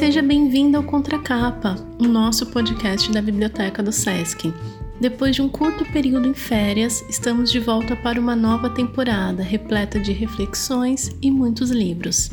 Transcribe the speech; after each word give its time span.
Seja 0.00 0.22
bem-vindo 0.22 0.78
ao 0.78 0.82
Contracapa, 0.82 1.76
o 1.98 2.04
nosso 2.04 2.46
podcast 2.46 3.12
da 3.12 3.20
Biblioteca 3.20 3.82
do 3.82 3.92
SESC. 3.92 4.50
Depois 4.98 5.36
de 5.36 5.42
um 5.42 5.48
curto 5.48 5.84
período 5.92 6.26
em 6.26 6.32
férias, 6.32 7.04
estamos 7.06 7.52
de 7.52 7.60
volta 7.60 7.94
para 7.94 8.18
uma 8.18 8.34
nova 8.34 8.70
temporada 8.70 9.42
repleta 9.42 10.00
de 10.00 10.10
reflexões 10.12 11.14
e 11.20 11.30
muitos 11.30 11.70
livros. 11.70 12.30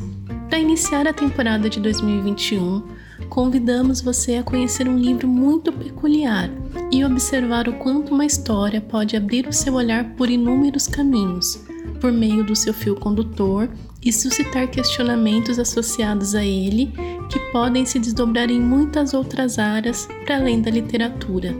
Para 0.48 0.60
iniciar 0.60 1.10
a 1.10 1.14
temporada 1.14 1.70
de 1.70 1.82
2021, 1.82 2.84
convidamos 3.28 4.00
você 4.00 4.38
a 4.38 4.44
conhecer 4.44 4.88
um 4.88 4.98
livro 4.98 5.28
muito 5.28 5.70
peculiar 5.74 6.50
e 6.90 7.04
observar 7.04 7.68
o 7.68 7.74
quanto 7.74 8.14
uma 8.14 8.26
história 8.26 8.80
pode 8.80 9.18
abrir 9.18 9.46
o 9.46 9.52
seu 9.52 9.74
olhar 9.74 10.06
por 10.16 10.30
inúmeros 10.30 10.88
caminhos, 10.88 11.67
por 11.98 12.12
meio 12.12 12.44
do 12.44 12.56
seu 12.56 12.74
fio 12.74 12.96
condutor 12.96 13.70
e 14.04 14.14
suscitar 14.14 14.70
questionamentos 14.70 15.60
associados 15.60 16.36
a 16.36 16.44
ele 16.44 16.94
que 17.30 17.40
podem 17.52 17.86
se 17.86 18.00
desdobrar 18.00 18.50
em 18.50 18.62
muitas 18.62 19.14
outras 19.14 19.60
áreas 19.60 20.08
para 20.26 20.38
além 20.38 20.62
da 20.62 20.72
literatura. 20.72 21.56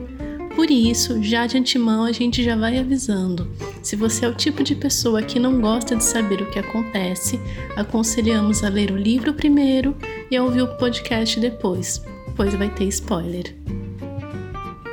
Por 0.56 0.72
isso, 0.72 1.22
já 1.22 1.46
de 1.46 1.58
antemão 1.58 2.04
a 2.04 2.12
gente 2.12 2.44
já 2.44 2.56
vai 2.56 2.80
avisando. 2.80 3.48
Se 3.84 3.96
você 3.96 4.26
é 4.26 4.30
o 4.30 4.34
tipo 4.34 4.64
de 4.64 4.74
pessoa 4.74 5.22
que 5.22 5.40
não 5.40 5.62
gosta 5.62 5.96
de 5.96 6.04
saber 6.04 6.42
o 6.42 6.50
que 6.50 6.58
acontece, 6.58 7.40
aconselhamos 7.76 8.64
a 8.64 8.70
ler 8.70 8.92
o 8.92 8.98
livro 8.98 9.34
primeiro 9.36 9.96
e 10.32 10.36
a 10.36 10.44
ouvir 10.44 10.64
o 10.64 10.78
podcast 10.78 11.40
depois, 11.40 12.02
pois 12.36 12.56
vai 12.56 12.70
ter 12.70 12.86
spoiler. 12.86 13.56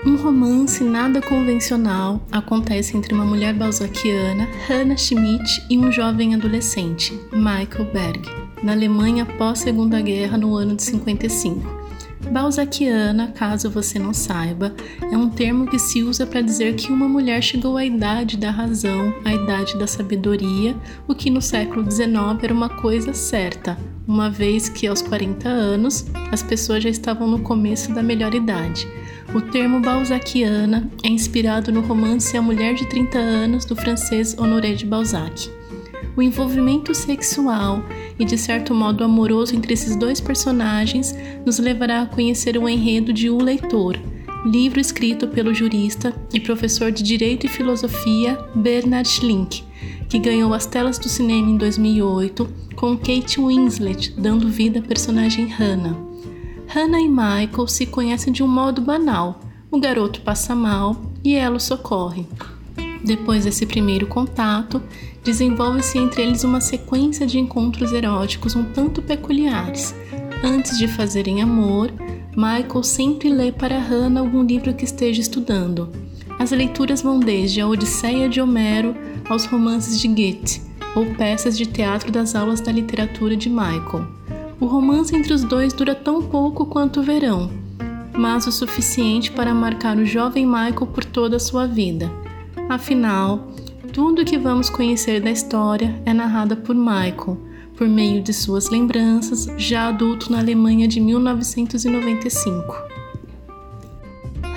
Um 0.06 0.16
romance 0.16 0.84
nada 0.84 1.22
convencional 1.22 2.20
acontece 2.30 2.94
entre 2.94 3.14
uma 3.14 3.24
mulher 3.24 3.54
balzaquiana, 3.54 4.46
Hannah 4.68 4.98
Schmidt, 4.98 5.64
e 5.70 5.78
um 5.78 5.90
jovem 5.90 6.34
adolescente, 6.34 7.18
Michael 7.32 7.90
Berg, 7.90 8.20
na 8.62 8.72
Alemanha 8.72 9.24
pós-Segunda 9.24 10.02
Guerra 10.02 10.36
no 10.36 10.54
ano 10.56 10.76
de 10.76 10.82
55. 10.82 11.84
Balzaquiana, 12.30 13.28
caso 13.28 13.70
você 13.70 13.98
não 13.98 14.12
saiba, 14.12 14.74
é 15.10 15.16
um 15.16 15.30
termo 15.30 15.66
que 15.66 15.78
se 15.78 16.02
usa 16.02 16.26
para 16.26 16.42
dizer 16.42 16.74
que 16.74 16.92
uma 16.92 17.08
mulher 17.08 17.42
chegou 17.42 17.78
à 17.78 17.84
idade 17.84 18.36
da 18.36 18.50
razão, 18.50 19.14
à 19.24 19.32
idade 19.32 19.78
da 19.78 19.86
sabedoria, 19.86 20.76
o 21.08 21.14
que 21.14 21.30
no 21.30 21.40
século 21.40 21.90
XIX 21.90 22.14
era 22.42 22.52
uma 22.52 22.68
coisa 22.68 23.14
certa, 23.14 23.78
uma 24.06 24.28
vez 24.28 24.68
que 24.68 24.86
aos 24.86 25.00
40 25.00 25.48
anos 25.48 26.06
as 26.30 26.42
pessoas 26.42 26.82
já 26.82 26.90
estavam 26.90 27.26
no 27.26 27.40
começo 27.40 27.94
da 27.94 28.02
melhor 28.02 28.34
idade. 28.34 28.86
O 29.32 29.40
termo 29.40 29.80
balzaquiana 29.80 30.90
é 31.02 31.08
inspirado 31.08 31.72
no 31.72 31.80
romance 31.80 32.36
A 32.36 32.42
Mulher 32.42 32.74
de 32.74 32.86
30 32.86 33.18
Anos 33.18 33.64
do 33.64 33.74
francês 33.74 34.36
Honoré 34.38 34.74
de 34.74 34.84
Balzac. 34.84 35.50
O 36.16 36.22
envolvimento 36.22 36.94
sexual 36.94 37.82
e 38.18 38.24
de 38.24 38.38
certo 38.38 38.74
modo 38.74 39.02
amoroso 39.02 39.54
entre 39.54 39.74
esses 39.74 39.96
dois 39.96 40.20
personagens 40.20 41.14
nos 41.44 41.58
levará 41.58 42.02
a 42.02 42.06
conhecer 42.06 42.56
o 42.56 42.68
enredo 42.68 43.12
de 43.12 43.28
O 43.28 43.42
Leitor, 43.42 43.98
livro 44.44 44.78
escrito 44.78 45.26
pelo 45.26 45.54
jurista 45.54 46.14
e 46.32 46.38
professor 46.38 46.92
de 46.92 47.02
Direito 47.02 47.46
e 47.46 47.48
Filosofia 47.48 48.38
Bernard 48.54 49.08
Schlink, 49.08 49.64
que 50.08 50.18
ganhou 50.18 50.54
as 50.54 50.66
telas 50.66 50.98
do 50.98 51.08
cinema 51.08 51.50
em 51.50 51.56
2008 51.56 52.48
com 52.76 52.96
Kate 52.96 53.40
Winslet 53.40 54.14
dando 54.16 54.48
vida 54.48 54.78
à 54.78 54.82
personagem 54.82 55.46
Hannah. 55.46 56.13
Hannah 56.74 57.00
e 57.00 57.08
Michael 57.08 57.68
se 57.68 57.86
conhecem 57.86 58.32
de 58.32 58.42
um 58.42 58.48
modo 58.48 58.82
banal. 58.82 59.38
O 59.70 59.78
garoto 59.78 60.20
passa 60.22 60.56
mal 60.56 61.00
e 61.22 61.36
ela 61.36 61.54
o 61.54 61.60
socorre. 61.60 62.26
Depois 63.04 63.44
desse 63.44 63.64
primeiro 63.64 64.08
contato, 64.08 64.82
desenvolve-se 65.22 65.96
entre 65.98 66.22
eles 66.22 66.42
uma 66.42 66.60
sequência 66.60 67.28
de 67.28 67.38
encontros 67.38 67.92
eróticos 67.92 68.56
um 68.56 68.64
tanto 68.64 69.00
peculiares. 69.00 69.94
Antes 70.42 70.76
de 70.76 70.88
fazerem 70.88 71.40
amor, 71.40 71.92
Michael 72.34 72.82
sempre 72.82 73.28
lê 73.28 73.52
para 73.52 73.78
Hannah 73.78 74.18
algum 74.18 74.42
livro 74.42 74.74
que 74.74 74.84
esteja 74.84 75.20
estudando. 75.20 75.92
As 76.40 76.50
leituras 76.50 77.02
vão 77.02 77.20
desde 77.20 77.60
a 77.60 77.68
Odisseia 77.68 78.28
de 78.28 78.40
Homero 78.40 78.96
aos 79.30 79.44
romances 79.44 80.00
de 80.00 80.08
Goethe 80.08 80.60
ou 80.96 81.06
peças 81.14 81.56
de 81.56 81.66
teatro 81.66 82.10
das 82.10 82.34
aulas 82.34 82.60
da 82.60 82.72
literatura 82.72 83.36
de 83.36 83.48
Michael. 83.48 84.08
O 84.60 84.66
romance 84.66 85.14
entre 85.14 85.32
os 85.32 85.42
dois 85.42 85.72
dura 85.72 85.94
tão 85.94 86.22
pouco 86.22 86.66
quanto 86.66 87.00
o 87.00 87.02
verão, 87.02 87.50
mas 88.12 88.46
o 88.46 88.52
suficiente 88.52 89.30
para 89.30 89.52
marcar 89.52 89.96
o 89.96 90.06
jovem 90.06 90.46
Michael 90.46 90.86
por 90.86 91.04
toda 91.04 91.36
a 91.36 91.40
sua 91.40 91.66
vida. 91.66 92.10
Afinal, 92.68 93.48
tudo 93.92 94.22
o 94.22 94.24
que 94.24 94.38
vamos 94.38 94.70
conhecer 94.70 95.20
da 95.20 95.30
história 95.30 96.00
é 96.06 96.14
narrada 96.14 96.56
por 96.56 96.74
Michael, 96.74 97.38
por 97.76 97.88
meio 97.88 98.22
de 98.22 98.32
suas 98.32 98.70
lembranças, 98.70 99.48
já 99.58 99.88
adulto 99.88 100.30
na 100.30 100.38
Alemanha 100.38 100.86
de 100.86 101.00
1995. 101.00 102.74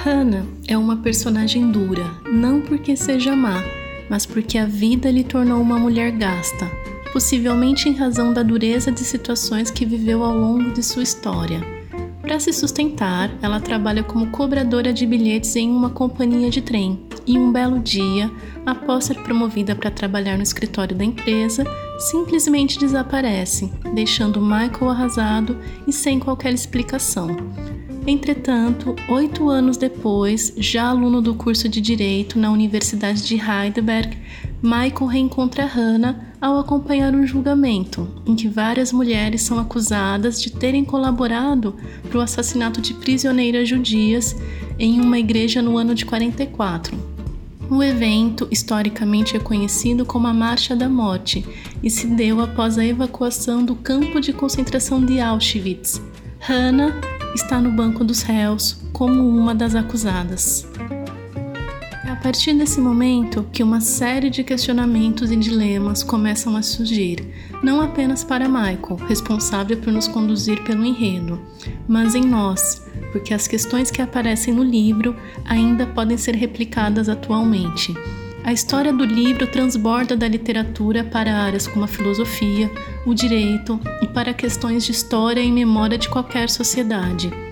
Hannah 0.04 0.46
é 0.68 0.78
uma 0.78 0.98
personagem 0.98 1.72
dura, 1.72 2.06
não 2.32 2.62
porque 2.62 2.96
seja 2.96 3.36
má, 3.36 3.64
mas 4.10 4.26
porque 4.26 4.58
a 4.58 4.66
vida 4.66 5.12
lhe 5.12 5.24
tornou 5.24 5.60
uma 5.60 5.78
mulher 5.78 6.12
gasta, 6.12 6.70
possivelmente 7.08 7.90
em 7.90 7.94
razão 7.94 8.34
da 8.34 8.44
dureza 8.44 8.92
de 8.92 9.02
situações 9.02 9.72
que 9.72 9.86
viveu 9.86 10.24
ao 10.24 10.38
longo 10.38 10.72
de 10.72 10.84
sua 10.84 11.04
história. 11.04 11.62
Para 12.22 12.40
se 12.42 12.52
sustentar, 12.52 13.32
ela 13.42 13.60
trabalha 13.60 14.04
como 14.04 14.28
cobradora 14.28 14.92
de 14.92 15.06
bilhetes 15.06 15.56
em 15.56 15.70
uma 15.70 15.90
companhia 15.90 16.50
de 16.50 16.62
trem 16.62 17.08
e 17.26 17.38
um 17.38 17.54
belo 17.54 17.80
dia, 17.80 18.30
após 18.66 19.06
ser 19.06 19.16
promovida 19.24 19.74
para 19.74 19.90
trabalhar 19.90 20.36
no 20.36 20.44
escritório 20.44 20.96
da 20.96 21.06
empresa, 21.06 21.64
simplesmente 21.98 22.78
desaparece, 22.78 23.72
deixando 23.94 24.42
Michael 24.42 24.90
arrasado 24.90 25.58
e 25.88 25.94
sem 25.94 26.20
qualquer 26.20 26.54
explicação. 26.54 27.36
Entretanto, 28.06 28.96
oito 29.10 29.50
anos 29.50 29.78
depois, 29.78 30.54
já 30.58 30.88
aluno 30.88 31.22
do 31.22 31.34
curso 31.34 31.68
de 31.68 31.80
Direito 31.82 32.40
na 32.40 32.52
Universidade 32.52 33.22
de 33.24 33.36
Heidelberg, 33.36 34.18
Michael 34.62 35.06
reencontra 35.06 35.66
Hannah 35.66 36.27
ao 36.40 36.60
acompanhar 36.60 37.14
um 37.16 37.26
julgamento 37.26 38.08
em 38.26 38.36
que 38.36 38.48
várias 38.48 38.92
mulheres 38.92 39.42
são 39.42 39.60
acusadas 39.60 40.42
de 40.42 40.52
terem 40.52 40.86
colaborado 40.86 41.76
para 42.08 42.18
o 42.18 42.22
assassinato 42.22 42.82
de 42.82 42.94
prisioneiras 42.94 43.68
judias 43.68 44.36
em 44.78 45.02
uma 45.02 45.18
igreja 45.18 45.62
no 45.62 45.78
ano 45.78 45.96
de 45.96 46.06
44. 46.06 46.98
O 47.70 47.84
evento 47.84 48.48
historicamente 48.50 49.36
é 49.36 49.40
conhecido 49.40 50.06
como 50.06 50.28
a 50.28 50.34
Marcha 50.34 50.76
da 50.76 50.88
Morte 50.88 51.46
e 51.84 51.90
se 51.90 52.08
deu 52.08 52.40
após 52.40 52.78
a 52.78 52.86
evacuação 52.86 53.66
do 53.66 53.76
campo 53.76 54.22
de 54.22 54.32
concentração 54.32 55.04
de 55.04 55.20
Auschwitz. 55.20 56.02
Hannah 56.40 56.94
está 57.36 57.60
no 57.60 57.72
banco 57.72 58.06
dos 58.06 58.22
réus 58.22 58.82
como 58.94 59.28
uma 59.28 59.54
das 59.54 59.76
acusadas. 59.76 60.66
Partir 62.22 62.54
desse 62.54 62.82
momento 62.82 63.48
que 63.54 63.64
uma 63.64 63.80
série 63.80 64.30
de 64.30 64.44
questionamentos 64.44 65.32
e 65.32 65.36
dilemas 65.36 66.04
começam 66.04 66.58
a 66.58 66.62
surgir, 66.62 67.26
não 67.64 67.80
apenas 67.80 68.24
para 68.24 68.50
Michael, 68.50 68.98
responsável 69.08 69.78
por 69.78 69.94
nos 69.94 70.08
conduzir 70.08 70.64
pelo 70.64 70.84
enredo, 70.84 71.40
mas 71.88 72.16
em 72.16 72.24
nós, 72.24 72.86
porque 73.12 73.34
as 73.34 73.48
questões 73.48 73.92
que 73.92 74.02
aparecem 74.02 74.54
no 74.54 74.64
livro 74.64 75.16
ainda 75.46 75.86
podem 75.86 76.18
ser 76.18 76.36
replicadas 76.36 77.08
atualmente. 77.08 77.94
A 78.44 78.52
história 78.52 78.92
do 78.92 79.06
livro 79.06 79.46
transborda 79.46 80.16
da 80.16 80.28
literatura 80.28 81.04
para 81.04 81.36
áreas 81.36 81.68
como 81.68 81.86
a 81.86 81.88
filosofia, 81.88 82.72
o 83.06 83.14
direito 83.14 83.80
e 84.02 84.08
para 84.08 84.34
questões 84.34 84.86
de 84.86 84.92
história 84.92 85.42
e 85.42 85.52
memória 85.52 85.98
de 85.98 86.10
qualquer 86.10 86.50
sociedade. 86.50 87.47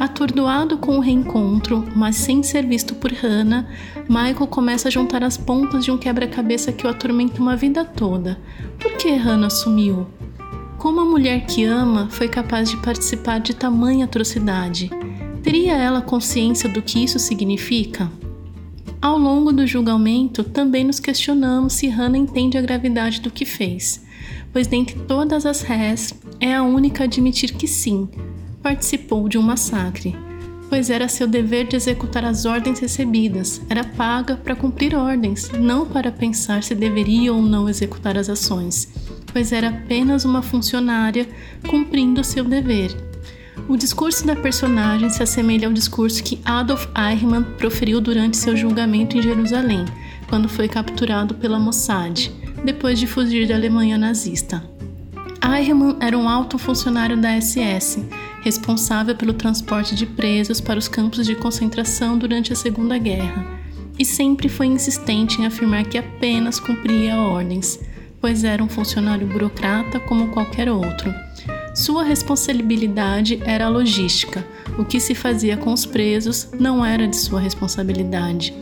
Atordoado 0.00 0.78
com 0.78 0.96
o 0.96 1.00
reencontro, 1.00 1.86
mas 1.94 2.16
sem 2.16 2.42
ser 2.42 2.64
visto 2.64 2.94
por 2.94 3.12
Hannah, 3.12 3.68
Michael 4.08 4.46
começa 4.46 4.88
a 4.88 4.90
juntar 4.90 5.22
as 5.22 5.36
pontas 5.36 5.84
de 5.84 5.90
um 5.90 5.98
quebra-cabeça 5.98 6.72
que 6.72 6.86
o 6.86 6.88
atormenta 6.88 7.38
uma 7.38 7.54
vida 7.54 7.84
toda. 7.84 8.40
Por 8.78 8.96
que 8.96 9.10
Hannah 9.10 9.50
sumiu? 9.50 10.06
Como 10.78 11.00
a 11.00 11.04
mulher 11.04 11.44
que 11.44 11.64
ama 11.64 12.08
foi 12.08 12.28
capaz 12.28 12.70
de 12.70 12.78
participar 12.78 13.40
de 13.40 13.54
tamanha 13.54 14.06
atrocidade? 14.06 14.88
Teria 15.42 15.76
ela 15.76 16.00
consciência 16.00 16.66
do 16.66 16.80
que 16.80 17.04
isso 17.04 17.18
significa? 17.18 18.10
Ao 19.02 19.18
longo 19.18 19.52
do 19.52 19.66
julgamento, 19.66 20.42
também 20.42 20.82
nos 20.82 20.98
questionamos 20.98 21.74
se 21.74 21.88
Hannah 21.88 22.16
entende 22.16 22.56
a 22.56 22.62
gravidade 22.62 23.20
do 23.20 23.30
que 23.30 23.44
fez, 23.44 24.02
pois 24.50 24.66
dentre 24.66 24.98
todas 25.00 25.44
as 25.44 25.60
réis, 25.60 26.14
é 26.40 26.54
a 26.54 26.62
única 26.62 27.04
a 27.04 27.06
admitir 27.06 27.52
que 27.52 27.68
sim, 27.68 28.08
participou 28.62 29.28
de 29.28 29.38
um 29.38 29.42
massacre, 29.42 30.16
pois 30.68 30.88
era 30.88 31.08
seu 31.08 31.26
dever 31.26 31.66
de 31.66 31.76
executar 31.76 32.24
as 32.24 32.44
ordens 32.44 32.78
recebidas, 32.78 33.60
era 33.68 33.82
paga 33.82 34.36
para 34.36 34.54
cumprir 34.54 34.94
ordens, 34.94 35.50
não 35.58 35.84
para 35.84 36.12
pensar 36.12 36.62
se 36.62 36.74
deveria 36.74 37.32
ou 37.32 37.42
não 37.42 37.68
executar 37.68 38.16
as 38.16 38.28
ações, 38.28 38.88
pois 39.32 39.50
era 39.50 39.68
apenas 39.68 40.24
uma 40.24 40.42
funcionária 40.42 41.28
cumprindo 41.68 42.22
seu 42.22 42.44
dever. 42.44 42.96
O 43.68 43.76
discurso 43.76 44.26
da 44.26 44.36
personagem 44.36 45.10
se 45.10 45.22
assemelha 45.22 45.66
ao 45.66 45.74
discurso 45.74 46.22
que 46.22 46.40
Adolf 46.44 46.86
Eichmann 46.96 47.42
proferiu 47.58 48.00
durante 48.00 48.36
seu 48.36 48.56
julgamento 48.56 49.18
em 49.18 49.22
Jerusalém, 49.22 49.84
quando 50.28 50.48
foi 50.48 50.68
capturado 50.68 51.34
pela 51.34 51.58
Mossad, 51.58 52.30
depois 52.64 52.98
de 52.98 53.06
fugir 53.06 53.48
da 53.48 53.54
Alemanha 53.54 53.98
nazista. 53.98 54.62
Eichmann 55.42 55.96
era 56.00 56.16
um 56.16 56.28
alto 56.28 56.58
funcionário 56.58 57.16
da 57.16 57.40
SS 57.40 58.04
responsável 58.42 59.14
pelo 59.14 59.32
transporte 59.32 59.94
de 59.94 60.06
presos 60.06 60.60
para 60.60 60.78
os 60.78 60.88
campos 60.88 61.26
de 61.26 61.34
concentração 61.34 62.16
durante 62.16 62.52
a 62.52 62.56
Segunda 62.56 62.96
Guerra, 62.98 63.46
e 63.98 64.04
sempre 64.04 64.48
foi 64.48 64.66
insistente 64.66 65.40
em 65.40 65.46
afirmar 65.46 65.84
que 65.84 65.98
apenas 65.98 66.58
cumpria 66.58 67.16
ordens, 67.16 67.78
pois 68.20 68.44
era 68.44 68.62
um 68.62 68.68
funcionário 68.68 69.26
burocrata 69.26 70.00
como 70.00 70.28
qualquer 70.28 70.70
outro. 70.70 71.12
Sua 71.74 72.02
responsabilidade 72.02 73.40
era 73.44 73.66
a 73.66 73.68
logística. 73.68 74.44
O 74.78 74.84
que 74.84 74.98
se 74.98 75.14
fazia 75.14 75.56
com 75.56 75.72
os 75.72 75.86
presos 75.86 76.48
não 76.58 76.84
era 76.84 77.06
de 77.06 77.16
sua 77.16 77.40
responsabilidade. 77.40 78.52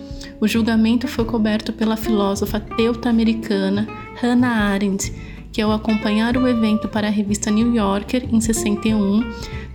O 0.40 0.46
julgamento 0.46 1.08
foi 1.08 1.24
coberto 1.24 1.72
pela 1.72 1.96
filósofa 1.96 2.60
teuta-americana 2.60 3.88
Hannah 4.20 4.72
Arendt, 4.72 5.12
que 5.52 5.62
ao 5.62 5.72
acompanhar 5.72 6.36
o 6.36 6.46
evento 6.46 6.88
para 6.88 7.08
a 7.08 7.10
revista 7.10 7.50
New 7.50 7.74
Yorker 7.74 8.28
em 8.31 8.40
61, 8.40 9.28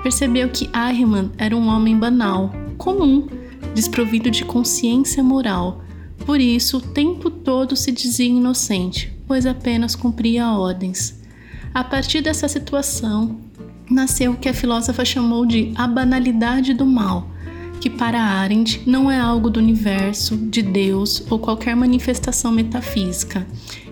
percebeu 0.03 0.50
que 0.50 0.69
Ahriman 0.73 1.31
era 1.38 1.55
um 1.55 1.67
homem 1.67 1.97
banal, 1.97 2.51
comum, 2.77 3.25
desprovido 3.73 4.29
de 4.29 4.44
consciência 4.44 5.23
moral. 5.23 5.81
Por 6.25 6.39
isso, 6.39 6.77
o 6.77 6.81
tempo 6.81 7.31
todo 7.31 7.75
se 7.75 7.91
dizia 7.91 8.27
inocente, 8.27 9.17
pois 9.25 9.45
apenas 9.45 9.95
cumpria 9.95 10.51
ordens. 10.51 11.21
A 11.73 11.83
partir 11.83 12.21
dessa 12.21 12.47
situação, 12.47 13.39
nasceu 13.89 14.33
o 14.33 14.38
que 14.38 14.50
a 14.50 14.53
filósofa 14.53 15.05
chamou 15.05 15.45
de 15.45 15.71
a 15.75 15.88
banalidade 15.88 16.73
do 16.73 16.85
mal, 16.85 17.29
que 17.79 17.89
para 17.89 18.21
Arendt 18.21 18.81
não 18.85 19.11
é 19.11 19.19
algo 19.19 19.49
do 19.49 19.59
universo, 19.59 20.37
de 20.37 20.61
Deus 20.61 21.23
ou 21.29 21.37
qualquer 21.37 21.75
manifestação 21.75 22.51
metafísica. 22.51 23.45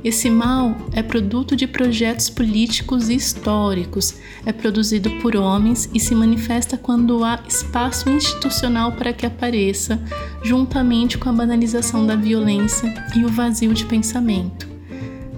Esse 0.04 0.30
mal 0.30 0.76
é 0.94 1.04
produto 1.04 1.56
de 1.56 1.68
projetos 1.68 2.30
políticos 2.30 3.10
e 3.10 3.16
históricos, 3.16 4.16
é 4.46 4.52
produzido 4.52 5.10
por 5.22 5.36
homens 5.36 5.90
e 5.94 6.00
se 6.00 6.16
manifesta 6.16 6.78
quando 6.78 7.24
há 7.24 7.40
espaço 7.48 8.10
institucional 8.10 8.94
para 8.94 9.14
que 9.14 9.26
apareça, 9.26 10.02
juntamente 10.44 11.18
com 11.18 11.30
a 11.30 11.34
banalização 11.34 12.06
da 12.06 12.16
violência 12.16 12.92
e 13.16 13.24
o 13.24 13.30
vazio 13.30 13.74
de 13.74 13.86
pensamento. 13.86 14.72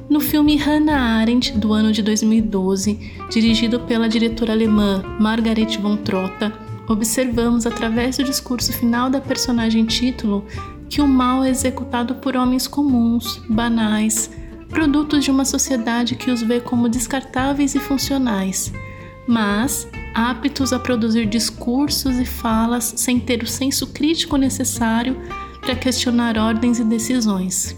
No 0.10 0.20
filme 0.20 0.56
Hannah 0.58 1.18
Arendt, 1.18 1.58
do 1.58 1.74
ano 1.74 1.92
de 1.92 2.04
2012, 2.04 3.00
dirigido 3.32 3.80
pela 3.80 4.08
diretora 4.08 4.54
alemã 4.54 5.04
Margaret 5.20 5.78
von 5.82 5.98
Trotta, 5.98 6.54
observamos 6.88 7.66
através 7.66 8.18
do 8.18 8.24
discurso 8.24 8.74
final 8.74 9.10
da 9.10 9.22
personagem 9.22 9.86
título 9.86 10.46
que 10.90 11.02
o 11.02 11.08
mal 11.08 11.44
é 11.44 11.50
executado 11.50 12.16
por 12.16 12.36
homens 12.36 12.68
comuns, 12.68 13.42
banais, 13.50 14.30
produtos 14.70 15.24
de 15.24 15.32
uma 15.32 15.46
sociedade 15.46 16.16
que 16.16 16.30
os 16.30 16.42
vê 16.42 16.60
como 16.60 16.90
descartáveis 16.90 17.74
e 17.76 17.80
funcionais, 17.80 18.72
mas 19.28 19.88
aptos 20.14 20.74
a 20.74 20.80
produzir 20.80 21.26
discursos 21.26 22.20
e 22.20 22.26
falas 22.26 22.94
sem 22.98 23.20
ter 23.20 23.42
o 23.42 23.48
senso 23.48 23.88
crítico 23.88 24.38
necessário 24.38 25.18
para 25.62 25.76
questionar 25.76 26.38
ordens 26.38 26.80
e 26.80 26.84
decisões. 26.84 27.76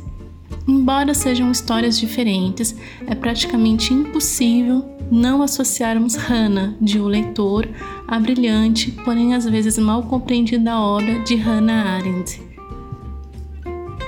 Embora 0.68 1.14
sejam 1.14 1.52
histórias 1.52 1.98
diferentes, 1.98 2.76
é 3.06 3.14
praticamente 3.14 3.94
impossível 3.94 4.95
não 5.16 5.42
associarmos 5.42 6.16
Hannah, 6.16 6.76
de 6.82 7.00
O 7.00 7.08
Leitor, 7.08 7.70
à 8.06 8.20
brilhante, 8.20 8.92
porém 8.92 9.34
às 9.34 9.46
vezes 9.46 9.78
mal 9.78 10.04
compreendida 10.04 10.78
obra 10.78 11.24
de 11.24 11.36
Hannah 11.36 11.96
Arendt. 11.96 12.44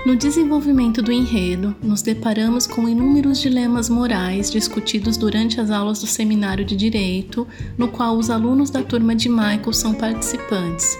No 0.06 0.18
desenvolvimento 0.18 1.01
do 1.01 1.12
enredo, 1.12 1.74
nos 1.81 2.01
deparamos 2.01 2.68
com 2.68 2.89
inúmeros 2.89 3.39
dilemas 3.39 3.89
morais 3.89 4.51
discutidos 4.51 5.15
durante 5.15 5.62
as 5.62 5.71
aulas 5.71 6.01
do 6.01 6.07
seminário 6.07 6.65
de 6.65 6.75
Direito, 6.75 7.48
no 7.77 7.88
qual 7.88 8.18
os 8.18 8.30
alunos 8.30 8.69
da 8.69 8.83
turma 8.83 9.15
de 9.15 9.30
Michael 9.30 9.74
são 9.74 9.94
participantes. 9.94 10.98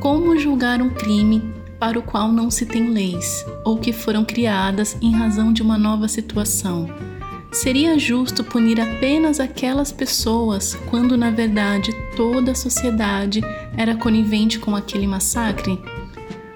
Como 0.00 0.36
julgar 0.36 0.82
um 0.82 0.90
crime 0.90 1.42
para 1.78 1.98
o 1.98 2.02
qual 2.02 2.32
não 2.32 2.50
se 2.50 2.66
tem 2.66 2.90
leis, 2.90 3.44
ou 3.64 3.78
que 3.78 3.92
foram 3.92 4.24
criadas 4.24 4.96
em 5.00 5.12
razão 5.12 5.52
de 5.52 5.62
uma 5.62 5.78
nova 5.78 6.08
situação. 6.08 7.13
Seria 7.54 7.96
justo 7.96 8.42
punir 8.42 8.80
apenas 8.80 9.38
aquelas 9.38 9.92
pessoas 9.92 10.74
quando, 10.90 11.16
na 11.16 11.30
verdade, 11.30 11.92
toda 12.16 12.50
a 12.50 12.54
sociedade 12.54 13.40
era 13.76 13.94
conivente 13.94 14.58
com 14.58 14.74
aquele 14.74 15.06
massacre? 15.06 15.80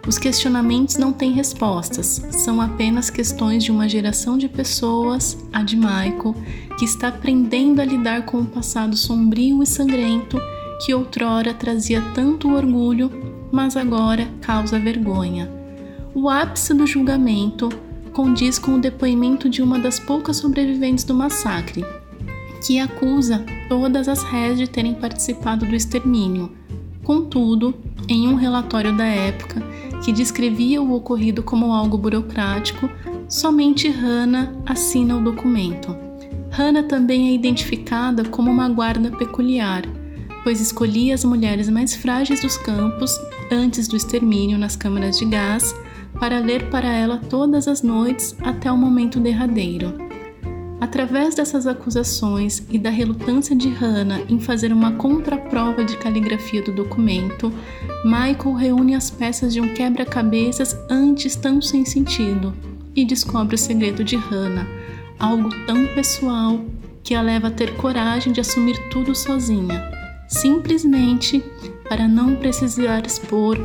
Os 0.06 0.18
questionamentos 0.18 0.96
não 0.96 1.12
têm 1.12 1.32
respostas, 1.32 2.20
são 2.30 2.60
apenas 2.60 3.10
questões 3.10 3.62
de 3.62 3.70
uma 3.70 3.88
geração 3.88 4.36
de 4.36 4.48
pessoas, 4.48 5.38
a 5.52 5.62
de 5.62 5.76
Michael, 5.76 6.34
que 6.76 6.84
está 6.84 7.08
aprendendo 7.08 7.80
a 7.80 7.84
lidar 7.84 8.24
com 8.24 8.40
o 8.40 8.46
passado 8.46 8.96
sombrio 8.96 9.62
e 9.62 9.66
sangrento 9.66 10.40
que 10.84 10.92
outrora 10.92 11.54
trazia 11.54 12.02
tanto 12.12 12.52
orgulho 12.52 13.10
mas 13.50 13.76
agora 13.76 14.28
causa 14.40 14.78
vergonha. 14.78 15.50
O 16.14 16.28
ápice 16.28 16.74
do 16.74 16.86
julgamento 16.86 17.68
condiz 18.18 18.58
com 18.58 18.72
o 18.72 18.80
depoimento 18.80 19.48
de 19.48 19.62
uma 19.62 19.78
das 19.78 20.00
poucas 20.00 20.38
sobreviventes 20.38 21.04
do 21.04 21.14
massacre, 21.14 21.86
que 22.66 22.80
acusa 22.80 23.46
todas 23.68 24.08
as 24.08 24.24
réis 24.24 24.58
de 24.58 24.66
terem 24.66 24.92
participado 24.92 25.64
do 25.64 25.72
extermínio. 25.72 26.50
Contudo, 27.04 27.72
em 28.08 28.26
um 28.26 28.34
relatório 28.34 28.92
da 28.96 29.04
época 29.04 29.62
que 30.04 30.10
descrevia 30.10 30.82
o 30.82 30.94
ocorrido 30.94 31.44
como 31.44 31.72
algo 31.72 31.96
burocrático, 31.96 32.90
somente 33.28 33.88
Hannah 33.88 34.52
assina 34.66 35.16
o 35.16 35.22
documento. 35.22 35.96
Hannah 36.50 36.82
também 36.82 37.28
é 37.28 37.32
identificada 37.32 38.24
como 38.24 38.50
uma 38.50 38.68
guarda 38.68 39.12
peculiar, 39.12 39.84
pois 40.42 40.60
escolhia 40.60 41.14
as 41.14 41.24
mulheres 41.24 41.68
mais 41.68 41.94
frágeis 41.94 42.40
dos 42.40 42.56
campos 42.56 43.12
antes 43.48 43.86
do 43.86 43.96
extermínio 43.96 44.58
nas 44.58 44.74
câmaras 44.74 45.18
de 45.18 45.24
gás 45.24 45.72
para 46.18 46.38
ler 46.38 46.68
para 46.70 46.88
ela 46.88 47.18
todas 47.28 47.68
as 47.68 47.82
noites 47.82 48.36
até 48.42 48.70
o 48.70 48.76
momento 48.76 49.20
derradeiro. 49.20 49.94
Através 50.80 51.34
dessas 51.34 51.66
acusações 51.66 52.64
e 52.70 52.78
da 52.78 52.88
relutância 52.88 53.54
de 53.54 53.68
Hannah 53.68 54.20
em 54.28 54.38
fazer 54.38 54.72
uma 54.72 54.92
contraprova 54.92 55.84
de 55.84 55.96
caligrafia 55.96 56.62
do 56.62 56.72
documento, 56.72 57.52
Michael 58.04 58.54
reúne 58.54 58.94
as 58.94 59.10
peças 59.10 59.52
de 59.52 59.60
um 59.60 59.74
quebra-cabeças 59.74 60.78
antes 60.88 61.34
tão 61.34 61.60
sem 61.60 61.84
sentido 61.84 62.54
e 62.94 63.04
descobre 63.04 63.56
o 63.56 63.58
segredo 63.58 64.04
de 64.04 64.16
Hannah, 64.16 64.66
algo 65.18 65.50
tão 65.66 65.86
pessoal 65.94 66.60
que 67.02 67.14
a 67.14 67.22
leva 67.22 67.48
a 67.48 67.52
ter 67.52 67.76
coragem 67.76 68.32
de 68.32 68.40
assumir 68.40 68.78
tudo 68.90 69.14
sozinha 69.14 69.98
simplesmente 70.28 71.42
para 71.88 72.06
não 72.06 72.36
precisar 72.36 73.04
expor 73.06 73.58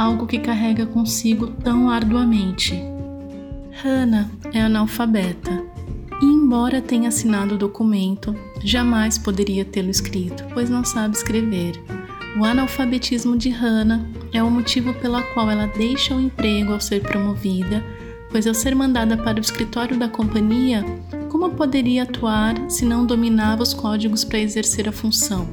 algo 0.00 0.26
que 0.26 0.38
carrega 0.38 0.86
consigo 0.86 1.48
tão 1.48 1.90
arduamente. 1.90 2.74
Hannah 3.82 4.30
é 4.50 4.62
analfabeta 4.62 5.62
e, 6.22 6.24
embora 6.24 6.80
tenha 6.80 7.08
assinado 7.08 7.54
o 7.54 7.58
documento, 7.58 8.34
jamais 8.64 9.18
poderia 9.18 9.62
tê-lo 9.62 9.90
escrito, 9.90 10.42
pois 10.54 10.70
não 10.70 10.82
sabe 10.84 11.16
escrever. 11.16 11.72
O 12.38 12.44
analfabetismo 12.44 13.36
de 13.36 13.50
Hannah 13.50 14.02
é 14.32 14.42
o 14.42 14.50
motivo 14.50 14.94
pela 14.94 15.22
qual 15.34 15.50
ela 15.50 15.66
deixa 15.66 16.14
o 16.14 16.20
emprego 16.20 16.72
ao 16.72 16.80
ser 16.80 17.02
promovida, 17.02 17.84
pois 18.30 18.46
ao 18.46 18.54
ser 18.54 18.74
mandada 18.74 19.18
para 19.18 19.36
o 19.36 19.42
escritório 19.42 19.98
da 19.98 20.08
companhia, 20.08 20.82
como 21.28 21.50
poderia 21.50 22.04
atuar 22.04 22.54
se 22.70 22.86
não 22.86 23.04
dominava 23.04 23.62
os 23.62 23.74
códigos 23.74 24.24
para 24.24 24.38
exercer 24.38 24.88
a 24.88 24.92
função? 24.92 25.46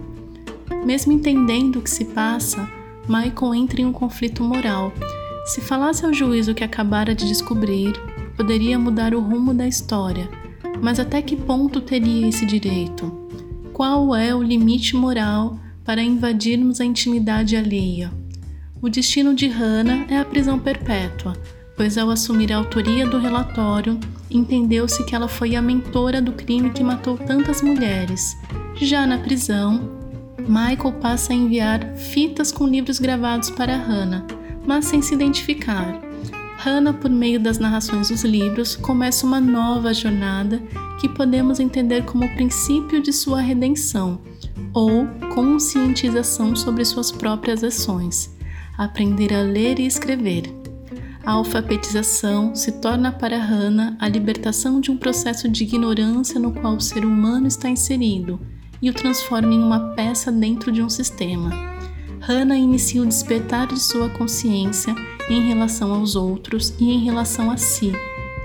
Mesmo 0.86 1.12
entendendo 1.12 1.80
o 1.80 1.82
que 1.82 1.90
se 1.90 2.06
passa, 2.06 2.77
Michael 3.08 3.56
entra 3.56 3.82
em 3.82 3.86
um 3.86 3.94
conflito 3.94 4.44
moral. 4.44 4.92
Se 5.46 5.62
falasse 5.62 6.06
ao 6.06 6.14
juiz 6.14 6.48
o 6.48 6.54
que 6.54 6.64
acabara 6.64 7.16
de 7.16 7.26
descobrir, 7.26 7.94
poderia 8.36 8.78
mudar 8.78 9.16
o 9.16 9.22
rumo 9.22 9.54
da 9.54 9.68
história. 9.68 10.30
Mas 10.82 11.00
até 11.00 11.22
que 11.22 11.36
ponto 11.36 11.82
teria 11.82 12.28
esse 12.28 12.46
direito? 12.46 13.10
Qual 13.74 14.16
é 14.16 14.36
o 14.36 14.44
limite 14.44 14.96
moral 14.96 15.58
para 15.86 16.04
invadirmos 16.04 16.82
a 16.82 16.86
intimidade 16.86 17.56
alheia? 17.56 18.12
O 18.82 18.90
destino 18.90 19.34
de 19.34 19.48
Hannah 19.48 20.06
é 20.10 20.20
a 20.20 20.26
prisão 20.26 20.60
perpétua, 20.60 21.34
pois 21.76 21.98
ao 21.98 22.10
assumir 22.10 22.52
a 22.52 22.58
autoria 22.58 23.08
do 23.08 23.18
relatório, 23.18 24.00
entendeu-se 24.30 25.04
que 25.06 25.16
ela 25.16 25.28
foi 25.28 25.56
a 25.56 25.62
mentora 25.62 26.22
do 26.22 26.34
crime 26.34 26.72
que 26.72 26.84
matou 26.84 27.18
tantas 27.18 27.62
mulheres. 27.62 28.36
Já 28.76 29.08
na 29.08 29.18
prisão, 29.18 29.97
Michael 30.48 30.94
passa 31.02 31.34
a 31.34 31.36
enviar 31.36 31.94
fitas 31.96 32.52
com 32.52 32.66
livros 32.66 33.00
gravados 33.00 33.50
para 33.50 33.76
Hannah, 33.76 34.26
mas 34.66 34.86
sem 34.86 35.02
se 35.02 35.14
identificar. 35.14 36.02
Hannah, 36.58 36.94
por 36.94 37.12
meio 37.12 37.40
das 37.40 37.60
narrações 37.60 38.10
dos 38.10 38.24
livros, 38.24 38.76
começa 38.76 39.26
uma 39.26 39.42
nova 39.42 39.94
jornada 39.94 40.62
que 41.00 41.10
podemos 41.10 41.60
entender 41.60 42.06
como 42.06 42.26
o 42.26 42.34
princípio 42.34 43.02
de 43.02 43.12
sua 43.12 43.42
redenção 43.42 44.22
ou 44.74 45.06
conscientização 45.36 46.56
sobre 46.56 46.84
suas 46.86 47.12
próprias 47.12 47.64
ações, 47.64 48.36
aprender 48.78 49.34
a 49.34 49.42
ler 49.42 49.80
e 49.80 49.86
escrever. 49.86 50.44
A 51.26 51.34
alfabetização 51.34 52.56
se 52.56 52.72
torna 52.80 53.12
para 53.12 53.38
Hannah 53.38 53.98
a 54.00 54.08
libertação 54.08 54.80
de 54.80 54.90
um 54.90 54.98
processo 54.98 55.50
de 55.50 55.64
ignorância 55.64 56.40
no 56.40 56.54
qual 56.54 56.76
o 56.76 56.82
ser 56.82 57.04
humano 57.06 57.48
está 57.48 57.70
inserido 57.70 58.40
e 58.82 58.90
o 58.90 58.94
transforma 58.94 59.54
em 59.54 59.60
uma 59.60 59.94
peça 59.96 60.32
dentro 60.32 60.72
de 60.72 60.82
um 60.82 60.90
sistema. 60.90 61.52
Hannah 62.20 62.58
inicia 62.58 63.02
o 63.02 63.06
despertar 63.06 63.68
de 63.68 63.80
sua 63.80 64.10
consciência 64.10 64.94
em 65.30 65.48
relação 65.48 65.94
aos 65.94 66.16
outros 66.16 66.74
e 66.80 66.92
em 66.92 67.04
relação 67.04 67.52
a 67.52 67.58
si, 67.58 67.92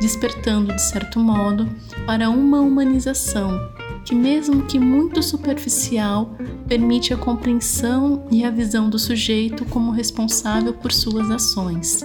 despertando, 0.00 0.74
de 0.74 0.82
certo 0.82 1.18
modo, 1.18 1.68
para 2.06 2.30
uma 2.30 2.60
humanização 2.60 3.58
que, 4.04 4.14
mesmo 4.14 4.62
que 4.66 4.78
muito 4.78 5.22
superficial, 5.22 6.36
permite 6.66 7.14
a 7.14 7.16
compreensão 7.16 8.24
e 8.30 8.44
a 8.44 8.50
visão 8.50 8.90
do 8.90 8.98
sujeito 8.98 9.64
como 9.66 9.92
responsável 9.92 10.72
por 10.72 10.92
suas 10.92 11.30
ações. 11.30 12.04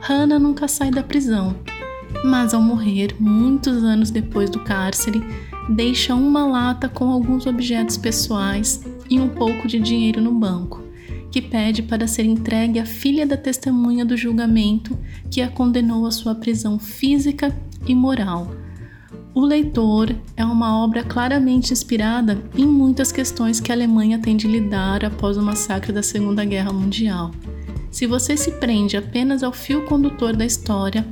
Hannah 0.00 0.38
nunca 0.38 0.68
sai 0.68 0.90
da 0.90 1.02
prisão, 1.02 1.54
mas 2.24 2.52
ao 2.52 2.60
morrer, 2.60 3.14
muitos 3.18 3.82
anos 3.82 4.10
depois 4.10 4.50
do 4.50 4.60
cárcere, 4.60 5.24
deixa 5.68 6.14
uma 6.14 6.46
lata 6.46 6.88
com 6.88 7.10
alguns 7.10 7.46
objetos 7.46 7.96
pessoais 7.96 8.84
e 9.08 9.18
um 9.18 9.28
pouco 9.28 9.68
de 9.68 9.78
dinheiro 9.78 10.20
no 10.20 10.32
banco, 10.32 10.82
que 11.30 11.40
pede 11.40 11.82
para 11.82 12.06
ser 12.06 12.24
entregue 12.24 12.78
à 12.78 12.86
filha 12.86 13.26
da 13.26 13.36
testemunha 13.36 14.04
do 14.04 14.16
julgamento 14.16 14.98
que 15.30 15.40
a 15.40 15.48
condenou 15.48 16.06
à 16.06 16.10
sua 16.10 16.34
prisão 16.34 16.78
física 16.78 17.54
e 17.86 17.94
moral. 17.94 18.50
O 19.34 19.40
Leitor 19.40 20.14
é 20.36 20.44
uma 20.44 20.84
obra 20.84 21.02
claramente 21.02 21.72
inspirada 21.72 22.38
em 22.54 22.66
muitas 22.66 23.10
questões 23.10 23.60
que 23.60 23.72
a 23.72 23.74
Alemanha 23.74 24.18
tem 24.18 24.36
de 24.36 24.46
lidar 24.46 25.06
após 25.06 25.38
o 25.38 25.42
massacre 25.42 25.90
da 25.90 26.02
Segunda 26.02 26.44
Guerra 26.44 26.70
Mundial. 26.70 27.30
Se 27.90 28.06
você 28.06 28.36
se 28.36 28.52
prende 28.52 28.94
apenas 28.96 29.42
ao 29.42 29.52
fio 29.52 29.86
condutor 29.86 30.36
da 30.36 30.44
história, 30.44 31.06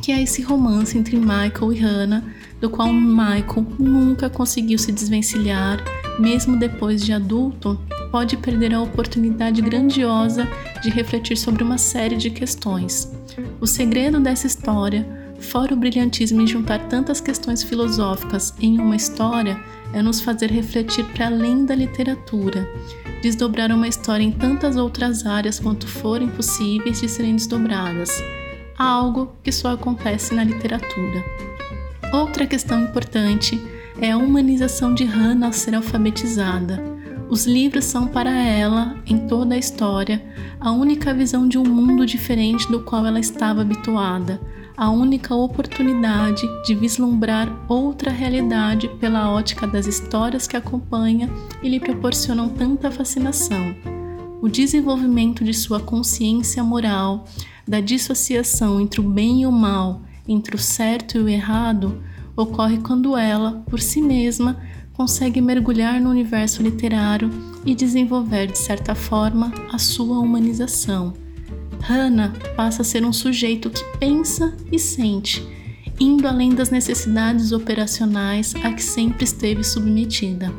que 0.00 0.12
é 0.12 0.22
esse 0.22 0.42
romance 0.42 0.96
entre 0.96 1.16
Michael 1.16 1.72
e 1.72 1.78
Hannah, 1.80 2.22
do 2.60 2.70
qual 2.70 2.92
Michael 2.92 3.66
nunca 3.78 4.30
conseguiu 4.30 4.78
se 4.78 4.92
desvencilhar, 4.92 5.82
mesmo 6.18 6.58
depois 6.58 7.04
de 7.04 7.12
adulto, 7.12 7.78
pode 8.10 8.36
perder 8.36 8.74
a 8.74 8.80
oportunidade 8.80 9.60
grandiosa 9.60 10.48
de 10.82 10.90
refletir 10.90 11.36
sobre 11.36 11.62
uma 11.62 11.78
série 11.78 12.16
de 12.16 12.30
questões. 12.30 13.12
O 13.60 13.66
segredo 13.66 14.20
dessa 14.20 14.46
história 14.46 15.26
Fora 15.40 15.74
o 15.74 15.76
brilhantismo 15.76 16.40
em 16.40 16.46
juntar 16.46 16.88
tantas 16.88 17.20
questões 17.20 17.62
filosóficas 17.62 18.54
em 18.60 18.80
uma 18.80 18.96
história, 18.96 19.60
é 19.92 20.02
nos 20.02 20.20
fazer 20.20 20.50
refletir 20.50 21.04
para 21.12 21.26
além 21.26 21.64
da 21.64 21.74
literatura, 21.74 22.68
desdobrar 23.22 23.70
uma 23.70 23.88
história 23.88 24.24
em 24.24 24.32
tantas 24.32 24.76
outras 24.76 25.26
áreas 25.26 25.60
quanto 25.60 25.86
forem 25.86 26.28
possíveis 26.28 27.00
de 27.00 27.08
serem 27.08 27.36
desdobradas, 27.36 28.10
algo 28.76 29.32
que 29.42 29.52
só 29.52 29.72
acontece 29.72 30.34
na 30.34 30.42
literatura. 30.42 31.55
Outra 32.16 32.46
questão 32.46 32.80
importante 32.80 33.60
é 34.00 34.12
a 34.12 34.16
humanização 34.16 34.94
de 34.94 35.04
Hannah 35.04 35.48
ao 35.48 35.52
ser 35.52 35.74
alfabetizada. 35.74 36.82
Os 37.28 37.44
livros 37.44 37.84
são 37.84 38.06
para 38.06 38.30
ela, 38.30 38.96
em 39.06 39.26
toda 39.26 39.54
a 39.54 39.58
história, 39.58 40.24
a 40.58 40.72
única 40.72 41.12
visão 41.12 41.46
de 41.46 41.58
um 41.58 41.62
mundo 41.62 42.06
diferente 42.06 42.70
do 42.70 42.80
qual 42.80 43.04
ela 43.04 43.20
estava 43.20 43.60
habituada, 43.60 44.40
a 44.74 44.88
única 44.88 45.34
oportunidade 45.34 46.40
de 46.64 46.74
vislumbrar 46.74 47.54
outra 47.68 48.10
realidade 48.10 48.88
pela 48.98 49.30
ótica 49.30 49.66
das 49.66 49.86
histórias 49.86 50.48
que 50.48 50.56
acompanha 50.56 51.28
e 51.62 51.68
lhe 51.68 51.78
proporcionam 51.78 52.48
tanta 52.48 52.90
fascinação. 52.90 53.76
O 54.40 54.48
desenvolvimento 54.48 55.44
de 55.44 55.52
sua 55.52 55.80
consciência 55.80 56.64
moral, 56.64 57.26
da 57.68 57.78
dissociação 57.78 58.80
entre 58.80 59.02
o 59.02 59.04
bem 59.04 59.42
e 59.42 59.46
o 59.46 59.52
mal, 59.52 60.00
entre 60.28 60.56
o 60.56 60.58
certo 60.58 61.16
e 61.16 61.20
o 61.20 61.28
errado, 61.28 62.02
ocorre 62.36 62.78
quando 62.78 63.16
ela, 63.16 63.64
por 63.68 63.80
si 63.80 64.00
mesma, 64.00 64.60
consegue 64.92 65.40
mergulhar 65.40 66.00
no 66.00 66.10
universo 66.10 66.62
literário 66.62 67.30
e 67.64 67.74
desenvolver, 67.74 68.46
de 68.46 68.58
certa 68.58 68.94
forma, 68.94 69.52
a 69.72 69.78
sua 69.78 70.18
humanização 70.18 71.12
Hannah 71.86 72.32
passa 72.56 72.82
a 72.82 72.84
ser 72.84 73.04
um 73.04 73.12
sujeito 73.12 73.70
que 73.70 73.82
pensa 73.98 74.54
e 74.72 74.78
sente, 74.78 75.46
indo 76.00 76.26
além 76.26 76.54
das 76.54 76.70
necessidades 76.70 77.52
operacionais 77.52 78.54
a 78.56 78.72
que 78.72 78.82
sempre 78.82 79.24
esteve 79.24 79.62
submetida. 79.62 80.52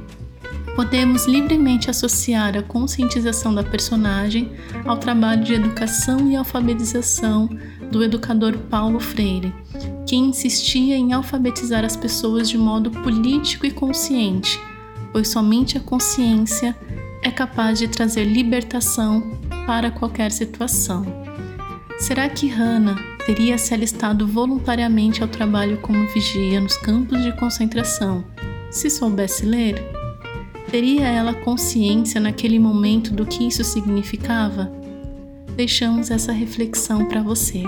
Podemos 0.75 1.25
livremente 1.25 1.89
associar 1.89 2.55
a 2.55 2.61
conscientização 2.61 3.53
da 3.53 3.63
personagem 3.63 4.51
ao 4.85 4.97
trabalho 4.97 5.43
de 5.43 5.55
educação 5.55 6.29
e 6.31 6.35
alfabetização 6.35 7.49
do 7.91 8.03
educador 8.03 8.57
Paulo 8.69 8.99
Freire, 8.99 9.53
que 10.05 10.15
insistia 10.15 10.95
em 10.95 11.13
alfabetizar 11.13 11.83
as 11.83 11.95
pessoas 11.95 12.49
de 12.49 12.57
modo 12.57 12.91
político 12.91 13.65
e 13.65 13.71
consciente, 13.71 14.59
pois 15.11 15.27
somente 15.27 15.77
a 15.77 15.81
consciência 15.81 16.75
é 17.23 17.31
capaz 17.31 17.79
de 17.79 17.87
trazer 17.87 18.23
libertação 18.23 19.21
para 19.65 19.91
qualquer 19.91 20.31
situação. 20.31 21.05
Será 21.99 22.29
que 22.29 22.47
Hannah 22.47 22.95
teria 23.25 23.57
se 23.57 23.73
alistado 23.73 24.27
voluntariamente 24.27 25.21
ao 25.21 25.27
trabalho 25.27 25.77
como 25.77 26.07
vigia 26.07 26.61
nos 26.61 26.77
campos 26.77 27.23
de 27.23 27.31
concentração 27.33 28.23
se 28.69 28.89
soubesse 28.89 29.45
ler? 29.45 29.83
Teria 30.69 31.07
ela 31.07 31.33
consciência 31.33 32.19
naquele 32.21 32.59
momento 32.59 33.13
do 33.13 33.25
que 33.25 33.47
isso 33.47 33.63
significava? 33.63 34.76
Deixamos 35.57 36.11
essa 36.11 36.31
reflexão 36.31 37.07
para 37.07 37.23
você. 37.23 37.63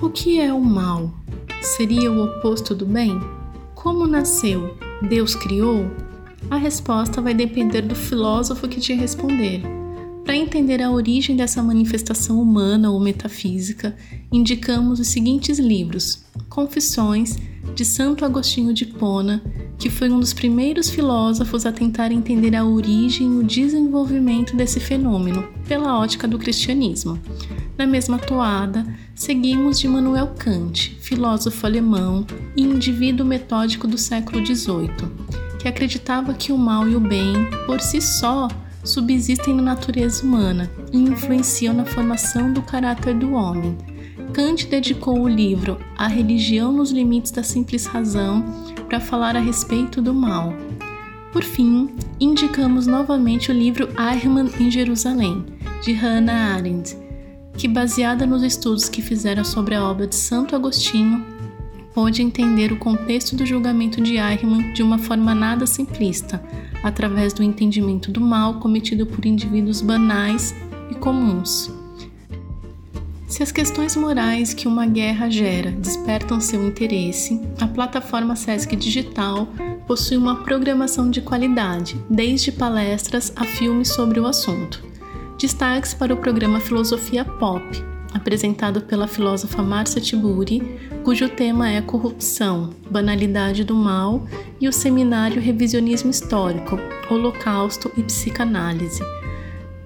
O 0.00 0.08
que 0.08 0.40
é 0.40 0.54
o 0.54 0.58
mal? 0.58 1.12
Seria 1.60 2.10
o 2.10 2.24
oposto 2.24 2.74
do 2.74 2.86
bem? 2.86 3.20
Como 3.74 4.06
nasceu? 4.06 4.74
Deus 5.06 5.34
criou? 5.34 5.84
A 6.48 6.56
resposta 6.56 7.20
vai 7.20 7.34
depender 7.34 7.82
do 7.82 7.94
filósofo 7.94 8.66
que 8.66 8.80
te 8.80 8.94
responder. 8.94 9.60
Para 10.24 10.34
entender 10.34 10.80
a 10.80 10.90
origem 10.90 11.36
dessa 11.36 11.62
manifestação 11.62 12.40
humana 12.40 12.90
ou 12.90 12.98
metafísica, 12.98 13.94
indicamos 14.32 15.00
os 15.00 15.08
seguintes 15.08 15.58
livros: 15.58 16.24
Confissões, 16.48 17.36
de 17.74 17.84
Santo 17.84 18.24
Agostinho 18.24 18.72
de 18.72 18.86
Pona, 18.86 19.42
que 19.78 19.90
foi 19.90 20.08
um 20.08 20.20
dos 20.20 20.32
primeiros 20.32 20.88
filósofos 20.88 21.66
a 21.66 21.72
tentar 21.72 22.12
entender 22.12 22.54
a 22.54 22.64
origem 22.64 23.26
e 23.26 23.38
o 23.38 23.44
desenvolvimento 23.44 24.56
desse 24.56 24.80
fenômeno 24.80 25.48
pela 25.66 25.98
ótica 25.98 26.26
do 26.28 26.38
cristianismo. 26.38 27.18
Na 27.76 27.86
mesma 27.86 28.18
toada, 28.18 28.86
seguimos 29.14 29.80
de 29.80 29.88
Manuel 29.88 30.28
Kant, 30.38 30.96
filósofo 31.00 31.66
alemão 31.66 32.26
e 32.56 32.62
indivíduo 32.62 33.26
metódico 33.26 33.86
do 33.86 33.98
século 33.98 34.44
XVIII, 34.44 34.90
que 35.58 35.68
acreditava 35.68 36.34
que 36.34 36.52
o 36.52 36.58
mal 36.58 36.88
e 36.88 36.94
o 36.94 37.00
bem, 37.00 37.34
por 37.66 37.80
si 37.80 38.00
só, 38.00 38.48
subsistem 38.84 39.54
na 39.54 39.62
natureza 39.62 40.22
humana 40.22 40.70
e 40.92 40.98
influenciam 40.98 41.74
na 41.74 41.84
formação 41.84 42.52
do 42.52 42.62
caráter 42.62 43.14
do 43.14 43.32
homem. 43.32 43.76
Kant 44.32 44.66
dedicou 44.66 45.20
o 45.20 45.28
livro 45.28 45.78
A 45.96 46.06
Religião 46.06 46.72
nos 46.72 46.90
Limites 46.90 47.30
da 47.30 47.42
Simples 47.42 47.86
Razão 47.86 48.44
para 48.88 49.00
falar 49.00 49.36
a 49.36 49.40
respeito 49.40 50.00
do 50.00 50.14
mal. 50.14 50.52
Por 51.32 51.42
fim, 51.42 51.90
indicamos 52.20 52.86
novamente 52.86 53.50
o 53.50 53.54
livro 53.54 53.88
Eichmann 53.98 54.50
em 54.60 54.70
Jerusalém, 54.70 55.44
de 55.82 55.92
Hannah 55.92 56.54
Arendt, 56.54 56.96
que, 57.56 57.66
baseada 57.66 58.24
nos 58.24 58.42
estudos 58.42 58.88
que 58.88 59.02
fizeram 59.02 59.44
sobre 59.44 59.74
a 59.74 59.84
obra 59.84 60.06
de 60.06 60.14
Santo 60.14 60.54
Agostinho, 60.54 61.24
pôde 61.92 62.22
entender 62.22 62.72
o 62.72 62.78
contexto 62.78 63.34
do 63.34 63.44
julgamento 63.44 64.00
de 64.00 64.16
Eichmann 64.16 64.72
de 64.72 64.82
uma 64.82 64.98
forma 64.98 65.34
nada 65.34 65.66
simplista, 65.66 66.40
através 66.84 67.32
do 67.32 67.42
entendimento 67.42 68.12
do 68.12 68.20
mal 68.20 68.60
cometido 68.60 69.04
por 69.04 69.26
indivíduos 69.26 69.80
banais 69.80 70.54
e 70.88 70.94
comuns. 70.94 71.73
Se 73.34 73.42
as 73.42 73.50
questões 73.50 73.96
morais 73.96 74.54
que 74.54 74.68
uma 74.68 74.86
guerra 74.86 75.28
gera 75.28 75.72
despertam 75.72 76.38
seu 76.38 76.64
interesse, 76.64 77.40
a 77.60 77.66
plataforma 77.66 78.36
Sesc 78.36 78.76
Digital 78.76 79.48
possui 79.88 80.16
uma 80.16 80.44
programação 80.44 81.10
de 81.10 81.20
qualidade, 81.20 82.00
desde 82.08 82.52
palestras 82.52 83.32
a 83.34 83.42
filmes 83.42 83.88
sobre 83.88 84.20
o 84.20 84.26
assunto. 84.28 84.84
Destaques 85.36 85.92
para 85.92 86.14
o 86.14 86.16
programa 86.16 86.60
Filosofia 86.60 87.24
Pop, 87.24 87.64
apresentado 88.14 88.82
pela 88.82 89.08
filósofa 89.08 89.60
Marcia 89.64 90.00
Tiburi, 90.00 90.78
cujo 91.02 91.28
tema 91.28 91.68
é 91.68 91.82
corrupção, 91.82 92.70
banalidade 92.88 93.64
do 93.64 93.74
mal, 93.74 94.28
e 94.60 94.68
o 94.68 94.72
seminário 94.72 95.42
Revisionismo 95.42 96.08
Histórico, 96.08 96.78
Holocausto 97.10 97.90
e 97.96 98.02
Psicanálise. 98.04 99.02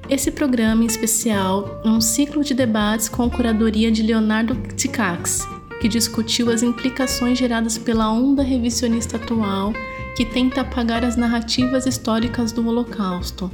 Esse 0.08 0.30
programa 0.30 0.82
em 0.82 0.86
especial 0.86 1.82
é 1.84 1.88
um 1.88 2.00
ciclo 2.00 2.42
de 2.42 2.54
debates 2.54 3.10
com 3.10 3.24
a 3.24 3.30
curadoria 3.30 3.92
de 3.92 4.02
Leonardo 4.02 4.54
Ticax, 4.74 5.46
que 5.82 5.88
discutiu 5.88 6.50
as 6.50 6.62
implicações 6.62 7.38
geradas 7.38 7.76
pela 7.76 8.10
onda 8.10 8.42
revisionista 8.42 9.18
atual 9.18 9.74
que 10.16 10.24
tenta 10.24 10.62
apagar 10.62 11.04
as 11.04 11.14
narrativas 11.14 11.84
históricas 11.84 12.52
do 12.52 12.66
Holocausto. 12.66 13.50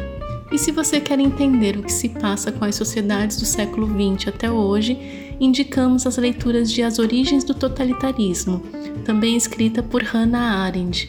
E 0.53 0.57
se 0.57 0.71
você 0.71 1.01
quer 1.01 1.19
entender 1.19 1.77
o 1.77 1.83
que 1.83 1.93
se 1.93 2.09
passa 2.09 2.53
com 2.53 2.65
as 2.65 2.77
sociedades 2.77 3.37
do 3.37 3.45
século 3.45 3.89
XX 3.89 4.29
até 4.29 4.49
hoje, 4.49 5.37
indicamos 5.41 6.07
as 6.07 6.17
leituras 6.17 6.71
de 6.71 6.83
As 6.83 7.01
Origens 7.01 7.43
do 7.43 7.53
Totalitarismo, 7.53 8.63
também 9.05 9.37
escrita 9.37 9.83
por 9.83 10.05
Hannah 10.05 10.63
Arendt. 10.65 11.09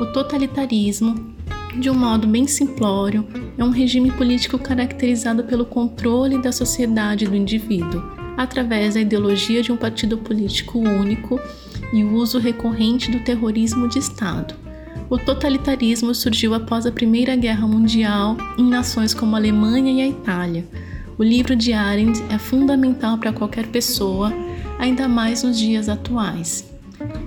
O 0.00 0.06
totalitarismo, 0.06 1.27
de 1.76 1.90
um 1.90 1.94
modo 1.94 2.26
bem 2.26 2.46
simplório, 2.46 3.26
é 3.56 3.64
um 3.64 3.70
regime 3.70 4.10
político 4.10 4.58
caracterizado 4.58 5.44
pelo 5.44 5.64
controle 5.64 6.40
da 6.40 6.50
sociedade 6.50 7.26
do 7.26 7.36
indivíduo, 7.36 8.02
através 8.36 8.94
da 8.94 9.00
ideologia 9.00 9.62
de 9.62 9.70
um 9.70 9.76
partido 9.76 10.16
político 10.18 10.78
único 10.78 11.38
e 11.92 12.02
o 12.02 12.14
uso 12.14 12.38
recorrente 12.38 13.10
do 13.10 13.20
terrorismo 13.20 13.88
de 13.88 13.98
Estado. 13.98 14.54
O 15.10 15.18
totalitarismo 15.18 16.14
surgiu 16.14 16.54
após 16.54 16.84
a 16.84 16.92
Primeira 16.92 17.34
Guerra 17.36 17.66
Mundial 17.66 18.36
em 18.58 18.64
nações 18.68 19.14
como 19.14 19.34
a 19.34 19.38
Alemanha 19.38 19.92
e 19.92 20.02
a 20.02 20.08
Itália. 20.08 20.66
O 21.16 21.24
livro 21.24 21.56
de 21.56 21.72
Arendt 21.72 22.22
é 22.30 22.38
fundamental 22.38 23.18
para 23.18 23.32
qualquer 23.32 23.66
pessoa, 23.68 24.32
ainda 24.78 25.08
mais 25.08 25.42
nos 25.42 25.58
dias 25.58 25.88
atuais. 25.88 26.70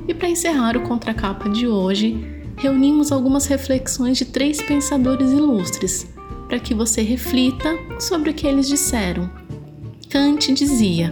E 0.08 0.14
para 0.14 0.30
encerrar 0.30 0.78
o 0.78 0.82
contracapa 0.82 1.50
de 1.50 1.68
hoje, 1.68 2.31
reunimos 2.62 3.12
algumas 3.12 3.48
reflexões 3.48 4.20
de 4.20 4.26
três 4.26 4.62
pensadores 4.62 5.32
ilustres, 5.32 6.08
para 6.48 6.60
que 6.60 6.76
você 6.76 7.02
reflita 7.02 7.76
sobre 8.00 8.30
o 8.30 8.34
que 8.34 8.46
eles 8.46 8.68
disseram. 8.68 9.30
Kant 10.10 10.54
dizia: 10.54 11.12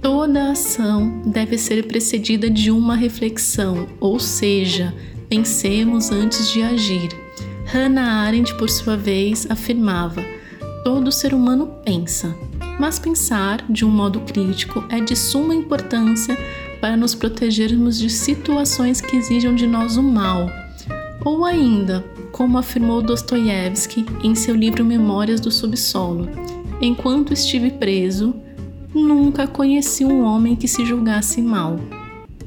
toda 0.00 0.52
ação 0.52 1.22
deve 1.26 1.58
ser 1.58 1.86
precedida 1.86 2.48
de 2.48 2.70
uma 2.70 2.96
reflexão, 2.96 3.86
ou 4.00 4.18
seja, 4.18 4.94
pensemos 5.28 6.10
antes 6.10 6.50
de 6.50 6.62
agir. 6.62 7.10
Hannah 7.66 8.22
Arendt, 8.22 8.54
por 8.54 8.70
sua 8.70 8.96
vez, 8.96 9.46
afirmava: 9.50 10.24
todo 10.84 11.12
ser 11.12 11.34
humano 11.34 11.70
pensa, 11.84 12.34
mas 12.80 12.98
pensar 12.98 13.62
de 13.68 13.84
um 13.84 13.90
modo 13.90 14.20
crítico 14.20 14.82
é 14.88 15.00
de 15.00 15.14
suma 15.14 15.54
importância 15.54 16.34
para 16.80 16.96
nos 16.96 17.14
protegermos 17.14 17.98
de 17.98 18.08
situações 18.08 19.02
que 19.02 19.16
exijam 19.16 19.54
de 19.54 19.66
nós 19.66 19.98
o 19.98 20.02
mal 20.02 20.48
ou 21.24 21.44
ainda, 21.44 22.04
como 22.32 22.58
afirmou 22.58 23.02
Dostoiévski 23.02 24.06
em 24.22 24.34
seu 24.34 24.54
livro 24.54 24.84
Memórias 24.84 25.40
do 25.40 25.50
Subsolo, 25.50 26.28
enquanto 26.80 27.32
estive 27.32 27.70
preso, 27.70 28.34
nunca 28.94 29.46
conheci 29.46 30.04
um 30.04 30.24
homem 30.24 30.56
que 30.56 30.68
se 30.68 30.84
julgasse 30.84 31.42
mal. 31.42 31.78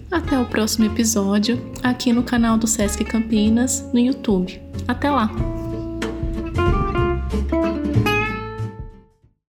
Até 0.09 0.37
o 0.37 0.45
próximo 0.45 0.85
episódio, 0.85 1.61
aqui 1.81 2.11
no 2.11 2.23
canal 2.23 2.57
do 2.57 2.67
Sesc 2.67 3.03
Campinas, 3.05 3.89
no 3.93 3.99
YouTube. 3.99 4.61
Até 4.87 5.09
lá! 5.09 5.60